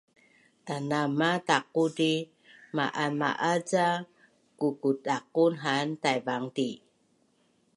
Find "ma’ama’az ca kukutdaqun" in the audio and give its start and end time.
2.75-5.53